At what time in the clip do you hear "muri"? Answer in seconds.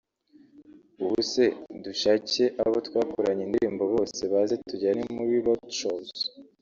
5.15-5.33